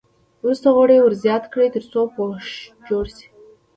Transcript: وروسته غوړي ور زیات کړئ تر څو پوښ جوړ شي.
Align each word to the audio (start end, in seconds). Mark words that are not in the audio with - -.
وروسته 0.43 0.67
غوړي 0.75 0.97
ور 1.01 1.13
زیات 1.23 1.43
کړئ 1.53 1.67
تر 1.75 1.83
څو 1.91 2.01
پوښ 2.15 2.45
جوړ 2.89 3.05
شي. 3.15 3.27